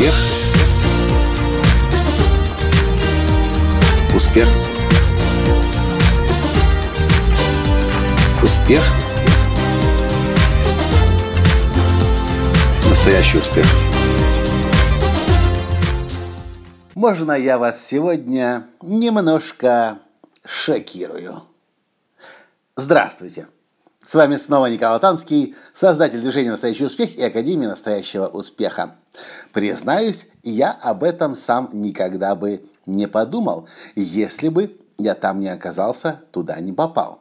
Успех. 0.00 0.14
Успех. 4.14 4.48
Успех. 8.42 8.82
Настоящий 12.88 13.38
успех. 13.38 13.66
Можно 16.94 17.32
я 17.32 17.58
вас 17.58 17.84
сегодня 17.86 18.68
немножко 18.80 19.98
шокирую? 20.46 21.42
Здравствуйте! 22.74 23.48
С 24.04 24.14
вами 24.14 24.36
снова 24.36 24.66
Николай 24.66 24.98
Танский, 24.98 25.54
создатель 25.74 26.20
движения 26.20 26.50
«Настоящий 26.50 26.84
успех» 26.84 27.14
и 27.16 27.22
Академии 27.22 27.66
настоящего 27.66 28.26
успеха. 28.26 28.96
Признаюсь, 29.52 30.26
я 30.42 30.72
об 30.72 31.04
этом 31.04 31.36
сам 31.36 31.68
никогда 31.72 32.34
бы 32.34 32.64
не 32.86 33.06
подумал, 33.06 33.68
если 33.94 34.48
бы 34.48 34.76
я 34.98 35.14
там 35.14 35.38
не 35.38 35.48
оказался, 35.48 36.22
туда 36.32 36.58
не 36.60 36.72
попал. 36.72 37.20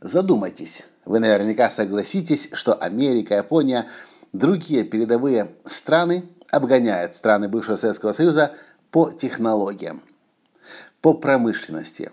Задумайтесь, 0.00 0.84
вы 1.06 1.18
наверняка 1.18 1.70
согласитесь, 1.70 2.50
что 2.52 2.74
Америка, 2.74 3.36
Япония, 3.36 3.88
другие 4.32 4.84
передовые 4.84 5.50
страны 5.64 6.24
обгоняют 6.50 7.16
страны 7.16 7.48
бывшего 7.48 7.76
Советского 7.76 8.12
Союза 8.12 8.54
по 8.90 9.10
технологиям, 9.10 10.02
по 11.00 11.14
промышленности, 11.14 12.12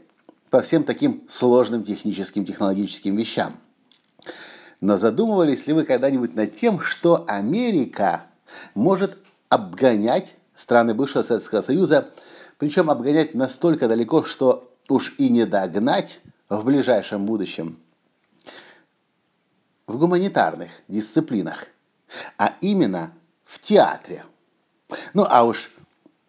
по 0.49 0.61
всем 0.61 0.83
таким 0.83 1.23
сложным 1.27 1.83
техническим, 1.83 2.45
технологическим 2.45 3.15
вещам– 3.15 3.57
но 4.81 4.97
задумывались 4.97 5.65
ли 5.67 5.73
вы 5.73 5.83
когда-нибудь 5.83 6.35
над 6.35 6.55
тем, 6.55 6.79
что 6.81 7.25
Америка 7.27 8.25
может 8.75 9.17
обгонять 9.49 10.35
страны 10.55 10.93
бывшего 10.93 11.23
Советского 11.23 11.61
Союза, 11.61 12.11
причем 12.57 12.89
обгонять 12.89 13.33
настолько 13.33 13.87
далеко, 13.87 14.23
что 14.23 14.71
уж 14.89 15.15
и 15.17 15.29
не 15.29 15.45
догнать 15.45 16.21
в 16.49 16.63
ближайшем 16.63 17.25
будущем 17.25 17.79
в 19.87 19.97
гуманитарных 19.97 20.69
дисциплинах, 20.87 21.67
а 22.37 22.53
именно 22.61 23.13
в 23.45 23.59
театре. 23.59 24.25
Ну 25.13 25.25
а 25.27 25.45
уж 25.45 25.71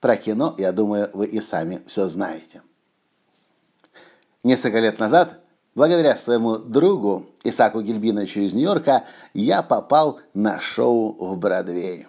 про 0.00 0.16
кино, 0.16 0.54
я 0.58 0.72
думаю, 0.72 1.10
вы 1.12 1.26
и 1.26 1.40
сами 1.40 1.82
все 1.86 2.08
знаете. 2.08 2.62
Несколько 4.48 4.78
лет 4.78 4.98
назад 4.98 5.40
Благодаря 5.74 6.16
своему 6.16 6.56
другу 6.56 7.26
Исаку 7.44 7.82
Гильбиновичу 7.82 8.40
из 8.40 8.54
Нью-Йорка 8.54 9.04
я 9.34 9.62
попал 9.62 10.20
на 10.32 10.58
шоу 10.58 11.12
в 11.12 11.36
Бродвей. 11.36 12.06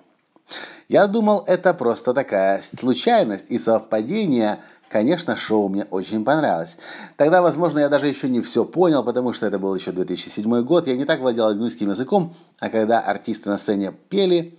Я 0.87 1.07
думал, 1.07 1.43
это 1.45 1.73
просто 1.73 2.13
такая 2.13 2.61
случайность 2.61 3.51
и 3.51 3.59
совпадение. 3.59 4.59
Конечно, 4.87 5.35
шоу 5.35 5.67
мне 5.67 5.83
очень 5.83 6.23
понравилось. 6.23 6.77
Тогда, 7.17 7.41
возможно, 7.41 7.79
я 7.79 7.89
даже 7.89 8.07
еще 8.07 8.29
не 8.29 8.39
все 8.39 8.63
понял, 8.63 9.03
потому 9.03 9.33
что 9.33 9.45
это 9.45 9.59
был 9.59 9.75
еще 9.75 9.91
2007 9.91 10.61
год. 10.61 10.87
Я 10.87 10.95
не 10.95 11.03
так 11.03 11.19
владел 11.19 11.47
английским 11.47 11.89
языком, 11.89 12.33
а 12.59 12.69
когда 12.69 13.01
артисты 13.01 13.49
на 13.49 13.57
сцене 13.57 13.91
пели, 14.07 14.57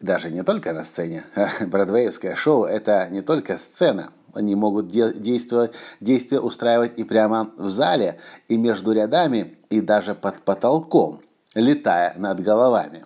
даже 0.00 0.28
не 0.28 0.42
только 0.42 0.74
на 0.74 0.84
сцене, 0.84 1.24
бродвеевское 1.66 2.36
шоу– 2.36 2.64
это 2.66 3.08
не 3.08 3.22
только 3.22 3.56
сцена– 3.56 4.10
они 4.34 4.54
могут 4.54 4.88
де- 4.88 5.12
действовать, 5.12 5.72
действия 6.00 6.40
устраивать 6.40 6.98
и 6.98 7.04
прямо 7.04 7.50
в 7.56 7.68
зале, 7.68 8.18
и 8.48 8.56
между 8.56 8.92
рядами, 8.92 9.58
и 9.70 9.80
даже 9.80 10.14
под 10.14 10.42
потолком, 10.42 11.20
летая 11.54 12.14
над 12.16 12.40
головами. 12.40 13.04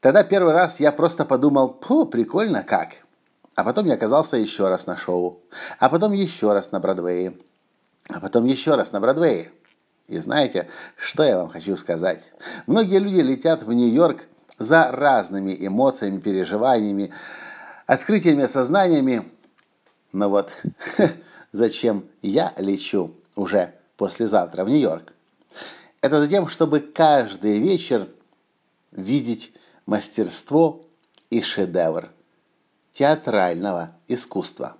Тогда 0.00 0.22
первый 0.22 0.52
раз 0.52 0.80
я 0.80 0.92
просто 0.92 1.24
подумал, 1.24 1.78
фу, 1.80 2.06
прикольно 2.06 2.62
как. 2.62 2.90
А 3.56 3.64
потом 3.64 3.86
я 3.86 3.94
оказался 3.94 4.36
еще 4.36 4.68
раз 4.68 4.86
на 4.86 4.96
шоу. 4.96 5.40
А 5.78 5.88
потом 5.88 6.12
еще 6.12 6.52
раз 6.52 6.72
на 6.72 6.78
Бродвее. 6.78 7.34
А 8.08 8.20
потом 8.20 8.44
еще 8.44 8.74
раз 8.74 8.92
на 8.92 9.00
Бродвее. 9.00 9.50
И 10.06 10.18
знаете, 10.18 10.68
что 10.96 11.24
я 11.24 11.38
вам 11.38 11.48
хочу 11.48 11.76
сказать? 11.76 12.32
Многие 12.66 12.98
люди 12.98 13.20
летят 13.20 13.64
в 13.64 13.72
Нью-Йорк 13.72 14.28
за 14.58 14.92
разными 14.92 15.56
эмоциями, 15.58 16.18
переживаниями, 16.18 17.12
открытиями, 17.86 18.46
сознаниями, 18.46 19.28
но 20.16 20.30
вот 20.30 20.50
зачем 21.52 22.06
я 22.22 22.54
лечу 22.56 23.14
уже 23.34 23.74
послезавтра 23.98 24.64
в 24.64 24.68
Нью-Йорк? 24.68 25.12
Это 26.00 26.20
за 26.20 26.28
тем, 26.28 26.48
чтобы 26.48 26.80
каждый 26.80 27.58
вечер 27.58 28.08
видеть 28.92 29.52
мастерство 29.84 30.86
и 31.28 31.42
шедевр 31.42 32.10
театрального 32.92 33.92
искусства. 34.08 34.76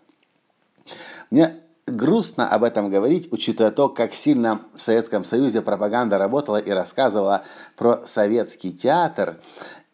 Мне 1.31 1.61
грустно 1.87 2.49
об 2.49 2.65
этом 2.65 2.89
говорить, 2.89 3.31
учитывая 3.31 3.73
то, 3.73 3.91
как 3.91 4.15
сильно 4.15 4.63
в 4.75 4.81
Советском 4.81 5.27
Союзе 5.27 5.61
пропаганда 5.61 6.17
работала 6.17 6.57
и 6.57 6.71
рассказывала 6.71 7.45
про 7.77 8.07
советский 8.07 8.73
театр 8.73 9.39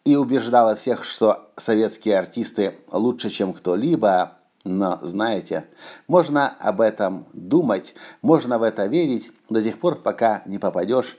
и 0.05 0.15
убеждала 0.15 0.75
всех, 0.75 1.03
что 1.03 1.51
советские 1.57 2.17
артисты 2.17 2.75
лучше, 2.91 3.29
чем 3.29 3.53
кто-либо, 3.53 4.37
но, 4.63 4.99
знаете, 5.01 5.67
можно 6.07 6.47
об 6.47 6.79
этом 6.79 7.25
думать, 7.33 7.95
можно 8.21 8.57
в 8.57 8.63
это 8.63 8.85
верить 8.85 9.31
до 9.49 9.61
тех 9.61 9.79
пор, 9.79 10.01
пока 10.01 10.41
не 10.45 10.57
попадешь 10.57 11.17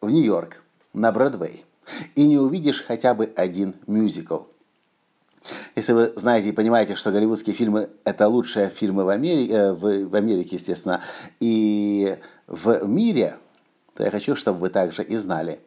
в 0.00 0.08
Нью-Йорк, 0.08 0.62
на 0.94 1.12
Бродвей, 1.12 1.66
и 2.14 2.26
не 2.26 2.38
увидишь 2.38 2.84
хотя 2.86 3.14
бы 3.14 3.32
один 3.36 3.74
мюзикл. 3.86 4.44
Если 5.76 5.92
вы 5.92 6.12
знаете 6.16 6.48
и 6.48 6.52
понимаете, 6.52 6.96
что 6.96 7.12
голливудские 7.12 7.54
фильмы– 7.54 7.90
это 8.04 8.26
лучшие 8.28 8.70
фильмы 8.70 9.04
в 9.04 9.08
Америке, 9.10 9.52
э, 9.52 9.72
в, 9.72 10.14
Америке, 10.14 10.56
естественно, 10.56 11.02
и 11.38 12.18
в 12.46 12.84
мире, 12.86 13.36
то 13.94 14.02
я 14.02 14.10
хочу, 14.10 14.34
чтобы 14.34 14.58
вы 14.58 14.70
также 14.70 15.02
и 15.04 15.16
знали, 15.16 15.60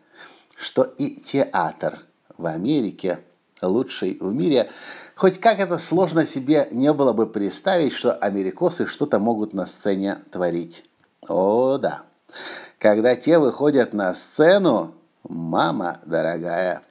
что 0.57 0.83
и 0.83 1.15
театр 1.15 1.99
в 2.37 2.45
Америке 2.45 3.19
лучший 3.61 4.17
в 4.19 4.33
мире– 4.33 4.69
Хоть 5.19 5.41
как 5.41 5.59
это 5.59 5.79
сложно 5.79 6.25
себе 6.25 6.69
не 6.71 6.93
было 6.93 7.11
бы 7.11 7.27
представить, 7.27 7.91
что 7.91 8.13
америкосы 8.13 8.87
что-то 8.87 9.19
могут 9.19 9.51
на 9.51 9.65
сцене 9.65 10.19
творить. 10.31 10.85
О, 11.27 11.77
да. 11.77 12.03
Когда 12.77 13.17
те 13.17 13.37
выходят 13.37 13.93
на 13.93 14.13
сцену, 14.13 14.95
мама 15.27 15.99
дорогая, 16.05 16.83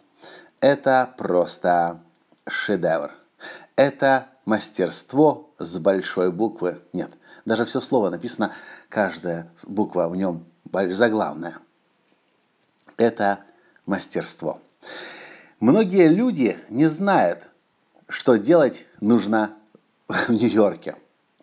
это 0.61 1.11
просто 1.17 2.01
шедевр. 2.47 3.13
Это 3.77 4.27
мастерство 4.45 5.49
с 5.59 5.79
большой 5.79 6.31
буквы. 6.31 6.83
Нет, 6.93 7.11
даже 7.47 7.65
все 7.65 7.81
слово 7.81 8.11
написано, 8.11 8.53
каждая 8.91 9.51
буква 9.67 10.07
в 10.07 10.17
нем 10.17 10.45
заглавная. 10.71 11.57
Это 12.99 13.39
мастерство. 13.87 14.61
Многие 15.61 16.07
люди 16.07 16.57
не 16.69 16.87
знают, 16.87 17.49
что 18.09 18.37
делать 18.37 18.87
нужно 19.01 19.55
в 20.07 20.31
Нью-Йорке. 20.31 20.95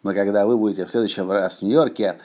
Но 0.04 0.14
когда 0.14 0.46
вы 0.46 0.58
будете 0.58 0.86
в 0.86 0.90
следующем 0.90 1.30
раз 1.30 1.60
в 1.60 1.62
Нью-Йорке, 1.64 2.20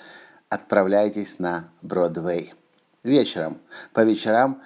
отправляйтесь 0.49 1.41
на 1.41 1.69
Бродвей. 1.83 2.55
Вечером. 3.03 3.59
По 3.93 4.05
вечерам 4.05 4.63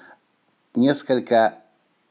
несколько, 0.74 1.54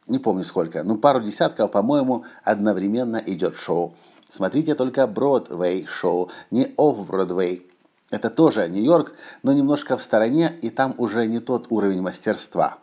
не 0.07 0.18
помню 0.18 0.44
сколько, 0.44 0.81
ну 0.81 0.97
пару 0.97 1.22
десятков, 1.22 1.69
по-моему, 1.69 2.25
одновременно 2.44 3.18
идет 3.18 3.56
шоу. 3.56 3.94
Смотрите 4.31 4.73
только 4.73 5.06
Бродвей 5.06 5.85
шоу, 5.85 6.31
не 6.50 6.73
Офф-Бродвей. 6.75 7.69
Это 8.09 8.31
тоже 8.31 8.68
Нью-Йорк, 8.68 9.13
но 9.44 9.53
немножко 9.53 9.96
в 9.96 10.02
стороне, 10.02 10.52
и 10.64 10.72
там 10.72 10.96
уже 10.97 11.28
не 11.28 11.40
тот 11.40 11.67
уровень 11.70 12.02
мастерства. 12.02 12.79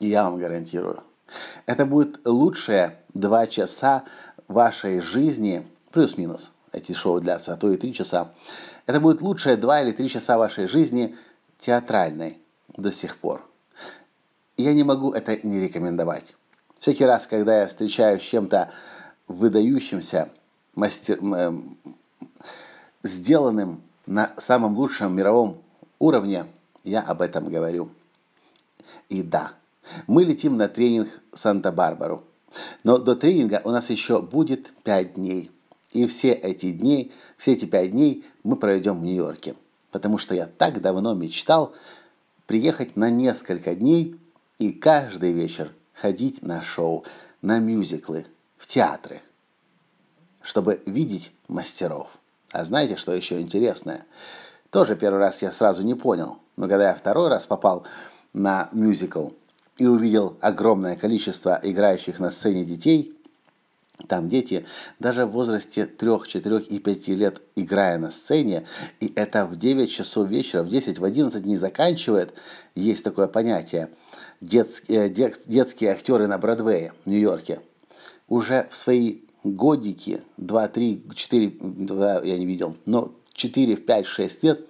И 0.00 0.08
я 0.08 0.24
вам 0.24 0.38
гарантирую. 0.40 1.04
Это 1.66 1.86
будет 1.86 2.26
лучшее 2.26 2.98
два 3.14 3.46
часа 3.46 4.04
вашей 4.48 5.00
жизни, 5.00 5.66
плюс-минус, 5.90 6.52
эти 6.72 6.92
шоу 6.92 7.20
длятся, 7.20 7.54
а 7.54 7.56
то 7.56 7.70
и 7.70 7.76
три 7.76 7.92
часа. 7.94 8.32
Это 8.86 9.00
будет 9.00 9.20
лучшее 9.20 9.56
два 9.56 9.82
или 9.82 9.92
три 9.92 10.08
часа 10.08 10.38
вашей 10.38 10.66
жизни 10.66 11.16
театральной 11.58 12.38
до 12.76 12.92
сих 12.92 13.18
пор. 13.18 13.46
Я 14.56 14.72
не 14.74 14.84
могу 14.84 15.12
это 15.12 15.36
не 15.46 15.60
рекомендовать. 15.60 16.34
Всякий 16.78 17.04
раз, 17.04 17.26
когда 17.26 17.60
я 17.60 17.66
встречаюсь 17.68 18.22
с 18.22 18.26
чем-то 18.26 18.72
выдающимся, 19.28 20.30
мастер, 20.74 21.18
э, 21.22 21.52
сделанным 23.02 23.82
на 24.06 24.32
самом 24.36 24.76
лучшем 24.76 25.14
мировом 25.14 25.62
уровне, 25.98 26.46
я 26.84 27.00
об 27.00 27.22
этом 27.22 27.48
говорю. 27.48 27.90
И 29.08 29.22
да, 29.22 29.52
мы 30.06 30.24
летим 30.24 30.56
на 30.56 30.68
тренинг 30.68 31.08
в 31.32 31.38
Санта-Барбару. 31.38 32.24
Но 32.84 32.98
до 32.98 33.16
тренинга 33.16 33.60
у 33.64 33.70
нас 33.70 33.90
еще 33.90 34.20
будет 34.20 34.72
5 34.82 35.14
дней. 35.14 35.50
И 35.92 36.06
все 36.06 36.32
эти 36.32 36.70
дни, 36.70 37.12
все 37.36 37.52
эти 37.52 37.64
5 37.64 37.90
дней 37.90 38.24
мы 38.44 38.56
проведем 38.56 39.00
в 39.00 39.04
Нью-Йорке. 39.04 39.54
Потому 39.90 40.18
что 40.18 40.34
я 40.34 40.46
так 40.46 40.80
давно 40.80 41.14
мечтал 41.14 41.74
приехать 42.46 42.96
на 42.96 43.10
несколько 43.10 43.74
дней 43.74 44.18
и 44.58 44.72
каждый 44.72 45.32
вечер 45.32 45.72
ходить 45.94 46.42
на 46.42 46.62
шоу, 46.62 47.04
на 47.40 47.58
мюзиклы, 47.58 48.26
в 48.56 48.66
театры, 48.66 49.22
чтобы 50.40 50.82
видеть 50.86 51.32
мастеров. 51.48 52.08
А 52.50 52.64
знаете, 52.64 52.96
что 52.96 53.12
еще 53.12 53.40
интересное? 53.40 54.06
Тоже 54.70 54.96
первый 54.96 55.18
раз 55.18 55.42
я 55.42 55.52
сразу 55.52 55.82
не 55.82 55.94
понял, 55.94 56.38
но 56.56 56.68
когда 56.68 56.88
я 56.88 56.94
второй 56.94 57.28
раз 57.28 57.46
попал 57.46 57.84
на 58.32 58.68
мюзикл 58.72 59.30
и 59.78 59.86
увидел 59.86 60.36
огромное 60.40 60.96
количество 60.96 61.58
играющих 61.62 62.18
на 62.18 62.30
сцене 62.30 62.64
детей, 62.64 63.16
там 64.08 64.28
дети 64.28 64.64
даже 64.98 65.26
в 65.26 65.30
возрасте 65.30 65.86
3, 65.86 66.10
4 66.26 66.58
и 66.60 66.78
5 66.78 67.08
лет, 67.08 67.40
играя 67.56 67.98
на 67.98 68.10
сцене, 68.10 68.66
и 69.00 69.12
это 69.14 69.46
в 69.46 69.56
9 69.56 69.90
часов 69.90 70.28
вечера, 70.28 70.62
в 70.62 70.68
10, 70.68 70.98
в 70.98 71.04
11 71.04 71.44
не 71.44 71.56
заканчивает, 71.56 72.34
есть 72.74 73.04
такое 73.04 73.28
понятие, 73.28 73.90
детские, 74.40 75.06
э, 75.06 75.32
детские 75.46 75.90
актеры 75.90 76.26
на 76.26 76.38
Бродвее 76.38 76.92
в 77.04 77.08
Нью-Йорке, 77.08 77.60
уже 78.28 78.68
в 78.70 78.76
свои 78.76 79.20
годики, 79.44 80.22
2, 80.36 80.68
3, 80.68 81.02
4, 81.14 81.52
2, 81.60 82.22
я 82.22 82.38
не 82.38 82.46
видел, 82.46 82.76
но 82.86 83.12
4, 83.34 83.76
5, 83.76 84.06
6 84.06 84.42
лет, 84.42 84.66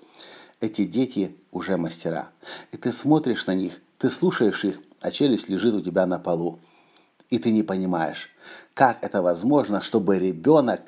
эти 0.61 0.85
дети 0.85 1.37
уже 1.51 1.77
мастера. 1.77 2.31
И 2.71 2.77
ты 2.77 2.93
смотришь 2.93 3.47
на 3.47 3.55
них, 3.55 3.81
ты 3.99 4.11
слушаешь 4.11 4.65
их, 4.65 4.81
а 5.03 5.11
челюсть 5.11 5.49
лежит 5.49 5.75
у 5.75 5.81
тебя 5.81 6.07
на 6.07 6.19
полу. 6.19 6.59
И 7.31 7.39
ты 7.39 7.51
не 7.51 7.63
понимаешь, 7.63 8.31
как 8.75 8.99
это 9.03 9.23
возможно, 9.23 9.83
чтобы 9.83 10.19
ребенок 10.19 10.81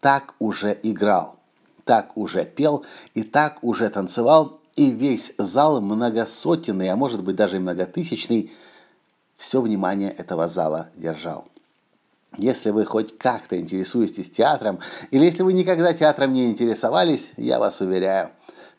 так 0.00 0.34
уже 0.38 0.78
играл, 0.82 1.36
так 1.84 2.16
уже 2.16 2.44
пел 2.44 2.84
и 3.14 3.22
так 3.22 3.58
уже 3.62 3.88
танцевал, 3.90 4.60
и 4.76 4.90
весь 4.90 5.34
зал 5.36 5.80
многосотенный, 5.80 6.88
а 6.88 6.96
может 6.96 7.22
быть 7.22 7.36
даже 7.36 7.60
многотысячный, 7.60 8.52
все 9.36 9.60
внимание 9.60 10.10
этого 10.10 10.48
зала 10.48 10.88
держал. 10.96 11.46
Если 12.36 12.70
вы 12.70 12.84
хоть 12.84 13.18
как-то 13.18 13.58
интересуетесь 13.58 14.30
театром, 14.30 14.78
или 15.10 15.24
если 15.24 15.42
вы 15.42 15.52
никогда 15.52 15.92
театром 15.92 16.32
не 16.32 16.48
интересовались, 16.50 17.32
я 17.36 17.58
вас 17.58 17.80
уверяю, 17.80 18.30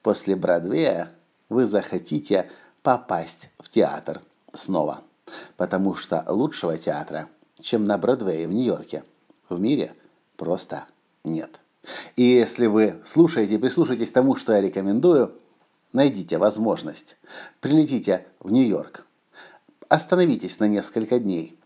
после 0.02 0.36
Бродвея 0.36 1.12
вы 1.50 1.66
захотите 1.66 2.50
попасть 2.82 3.50
в 3.60 3.70
театр 3.70 4.22
снова. 4.54 5.04
Потому 5.58 5.96
что 5.96 6.26
лучшего 6.28 6.78
театра, 6.78 7.30
чем 7.60 7.86
на 7.86 7.98
Бродвее 7.98 8.48
в 8.48 8.52
Нью-Йорке, 8.52 9.04
в 9.50 9.60
мире 9.60 9.96
просто 10.36 10.86
нет. 11.24 11.60
И 12.16 12.24
если 12.24 12.68
вы 12.68 13.02
слушаете 13.06 13.56
и 13.56 13.58
прислушаетесь 13.58 14.12
тому, 14.12 14.36
что 14.36 14.54
я 14.54 14.62
рекомендую, 14.62 15.34
найдите 15.94 16.38
возможность. 16.38 17.18
Прилетите 17.60 18.28
в 18.40 18.52
Нью-Йорк. 18.52 19.06
Остановитесь 19.90 20.60
на 20.60 20.68
несколько 20.68 21.20
дней. 21.20 21.58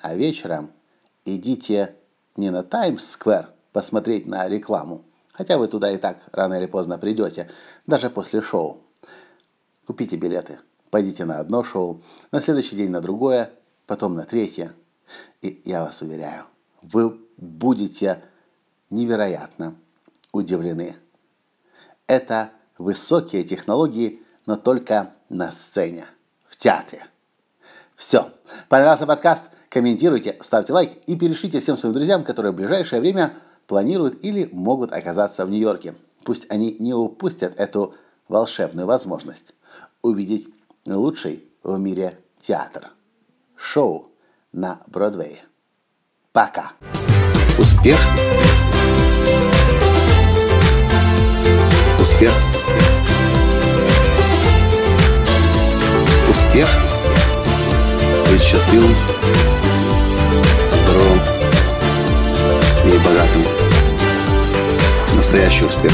А 0.00 0.14
вечером– 0.14 0.72
идите 1.24 1.96
не 2.36 2.50
на 2.50 2.62
Таймс-сквер 2.62 3.50
посмотреть 3.72 4.26
на 4.26 4.48
рекламу, 4.48 5.04
хотя 5.32 5.58
вы 5.58 5.68
туда 5.68 5.90
и 5.90 5.98
так 5.98 6.18
рано 6.32 6.54
или 6.54 6.66
поздно 6.66 6.98
придете, 6.98 7.50
даже 7.86 8.10
после 8.10 8.42
шоу. 8.42 8.80
Купите 9.86 10.16
билеты, 10.16 10.60
пойдите 10.92 11.24
на 11.24 11.38
одно 11.38 11.64
шоу, 11.64 12.02
на 12.32 12.42
следующий 12.42 12.76
день 12.76 12.90
на 12.90 13.00
другое, 13.00 13.50
потом 13.86 14.14
на 14.14 14.24
третье. 14.24 14.74
И 15.40 15.62
я 15.64 15.84
вас 15.84 16.02
уверяю, 16.02 16.44
вы 16.82 17.18
будете 17.38 18.22
невероятно 18.90 19.74
удивлены. 20.32 20.96
Это 22.06 22.50
высокие 22.76 23.42
технологии, 23.42 24.22
но 24.44 24.56
только 24.56 25.14
на 25.30 25.50
сцене, 25.52 26.04
в 26.46 26.58
театре. 26.58 27.06
Все. 27.96 28.30
Понравился 28.68 29.06
подкаст? 29.06 29.44
Комментируйте, 29.70 30.36
ставьте 30.42 30.74
лайк 30.74 30.98
и 31.06 31.16
перешлите 31.16 31.60
всем 31.60 31.78
своим 31.78 31.94
друзьям, 31.94 32.22
которые 32.22 32.52
в 32.52 32.56
ближайшее 32.56 33.00
время 33.00 33.32
планируют 33.66 34.22
или 34.22 34.50
могут 34.52 34.92
оказаться 34.92 35.46
в 35.46 35.50
Нью-Йорке. 35.50 35.94
Пусть 36.22 36.50
они 36.50 36.76
не 36.78 36.92
упустят 36.92 37.58
эту 37.58 37.94
волшебную 38.28 38.86
возможность 38.86 39.54
увидеть 40.02 40.48
лучший 40.86 41.44
в 41.62 41.78
мире 41.78 42.18
театр. 42.40 42.90
Шоу 43.56 44.10
на 44.52 44.80
Бродвее. 44.86 45.44
Пока. 46.32 46.72
Успех. 47.58 47.98
Успех. 52.00 52.32
Успех. 56.28 56.68
Быть 58.30 58.42
счастливым 58.42 58.94
здоровым 60.72 61.20
и 62.86 62.98
богатым. 63.06 63.44
Настоящий 65.14 65.64
успех. 65.64 65.92